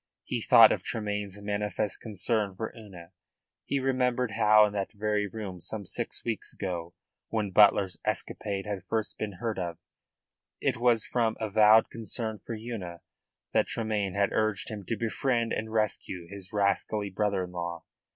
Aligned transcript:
He 0.23 0.41
thought 0.41 0.71
of 0.71 0.81
Tremayne's 0.83 1.39
manifest 1.39 2.01
concern 2.01 2.55
for 2.55 2.73
Una; 2.75 3.11
he 3.65 3.79
remembered 3.79 4.31
how 4.31 4.65
in 4.65 4.73
that 4.73 4.91
very 4.93 5.27
room 5.27 5.59
some 5.59 5.85
six 5.85 6.25
weeks 6.25 6.51
ago, 6.51 6.95
when 7.27 7.51
Butler's 7.51 7.99
escapade 8.03 8.65
had 8.65 8.83
first 8.85 9.19
been 9.19 9.33
heard 9.33 9.59
of, 9.59 9.77
it 10.59 10.77
was 10.77 11.05
from 11.05 11.37
avowed 11.39 11.91
concern 11.91 12.39
for 12.43 12.55
Una 12.55 13.01
that 13.53 13.67
Tremayne 13.67 14.15
had 14.15 14.33
urged 14.33 14.69
him 14.71 14.83
to 14.85 14.97
befriend 14.97 15.53
and 15.53 15.71
rescue 15.71 16.27
his 16.27 16.51
rascally 16.51 17.11
brother 17.11 17.43
in 17.43 17.51
law. 17.51 17.83